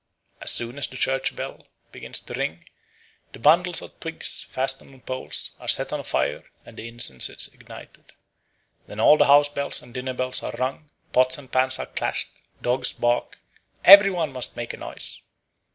As 0.41 0.49
soon 0.49 0.79
as 0.79 0.87
the 0.87 0.95
church 0.95 1.35
bells 1.35 1.67
begin 1.91 2.11
to 2.13 2.33
ring, 2.33 2.65
the 3.33 3.37
bundles 3.37 3.83
of 3.83 3.99
twigs, 3.99 4.41
fastened 4.49 4.91
on 4.95 5.01
poles, 5.01 5.51
are 5.59 5.67
set 5.67 5.93
on 5.93 6.03
fire 6.03 6.49
and 6.65 6.75
the 6.75 6.87
incense 6.87 7.29
is 7.29 7.49
ignited. 7.53 8.11
Then 8.87 8.99
all 8.99 9.15
the 9.17 9.27
house 9.27 9.49
bells 9.49 9.83
and 9.83 9.93
dinner 9.93 10.15
bells 10.15 10.41
are 10.41 10.53
rung, 10.57 10.89
pots 11.13 11.37
and 11.37 11.51
pans 11.51 11.77
are 11.77 11.85
clashed, 11.85 12.29
dogs 12.63 12.93
bark, 12.93 13.37
every 13.85 14.09
one 14.09 14.33
must 14.33 14.57
make 14.57 14.73
a 14.73 14.77
noise. 14.77 15.21